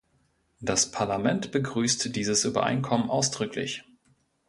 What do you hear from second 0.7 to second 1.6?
Parlament